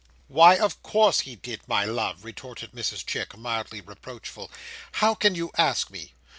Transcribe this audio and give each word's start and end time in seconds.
"Why, 0.27 0.57
of 0.57 0.81
course 0.81 1.19
he 1.19 1.35
did, 1.35 1.61
my 1.67 1.85
love," 1.85 2.25
retorted 2.25 2.71
Mrs 2.71 3.05
Chick, 3.05 3.37
mildly 3.37 3.81
reproachful. 3.81 4.49
"How 4.93 5.13
can 5.13 5.35
you 5.35 5.51
ask 5.59 5.91
me? 5.91 6.15